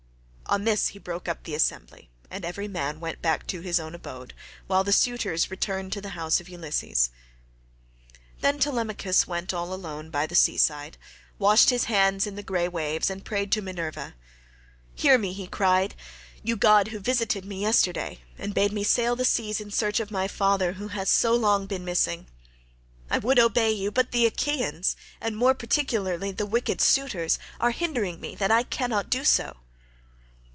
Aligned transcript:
On 0.47 0.65
this 0.65 0.89
he 0.89 0.99
broke 0.99 1.29
up 1.29 1.45
the 1.45 1.55
assembly, 1.55 2.09
and 2.29 2.43
every 2.43 2.67
man 2.67 2.99
went 2.99 3.21
back 3.21 3.47
to 3.47 3.61
his 3.61 3.79
own 3.79 3.95
abode, 3.95 4.33
while 4.67 4.83
the 4.83 4.91
suitors 4.91 5.49
returned 5.49 5.93
to 5.93 6.01
the 6.01 6.09
house 6.09 6.41
of 6.41 6.49
Ulysses. 6.49 7.09
Then 8.41 8.59
Telemachus 8.59 9.25
went 9.25 9.53
all 9.53 9.73
alone 9.73 10.09
by 10.09 10.27
the 10.27 10.35
sea 10.35 10.57
side, 10.57 10.97
washed 11.39 11.69
his 11.69 11.85
hands 11.85 12.27
in 12.27 12.35
the 12.35 12.43
grey 12.43 12.67
waves, 12.67 13.09
and 13.09 13.23
prayed 13.23 13.49
to 13.53 13.61
Minerva. 13.61 14.13
"Hear 14.93 15.17
me," 15.17 15.31
he 15.31 15.47
cried, 15.47 15.95
"you 16.43 16.57
god 16.57 16.89
who 16.89 16.99
visited 16.99 17.45
me 17.45 17.61
yesterday, 17.61 18.19
and 18.37 18.53
bade 18.53 18.73
me 18.73 18.83
sail 18.83 19.15
the 19.15 19.23
seas 19.23 19.61
in 19.61 19.71
search 19.71 20.01
of 20.01 20.11
my 20.11 20.27
father 20.27 20.73
who 20.73 20.89
has 20.89 21.09
so 21.09 21.33
long 21.33 21.65
been 21.65 21.85
missing. 21.85 22.27
I 23.09 23.19
would 23.19 23.39
obey 23.39 23.71
you, 23.71 23.89
but 23.89 24.11
the 24.11 24.25
Achaeans, 24.25 24.97
and 25.21 25.37
more 25.37 25.53
particularly 25.53 26.33
the 26.33 26.45
wicked 26.45 26.81
suitors, 26.81 27.39
are 27.61 27.71
hindering 27.71 28.19
me 28.19 28.35
that 28.35 28.51
I 28.51 28.63
cannot 28.63 29.09
do 29.09 29.23
so." 29.23 29.55